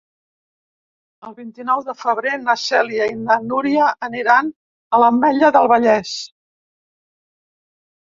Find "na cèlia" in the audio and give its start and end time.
2.47-3.07